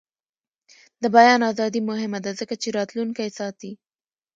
[1.01, 3.71] د بیان ازادي مهمه ده ځکه چې راتلونکی ساتي.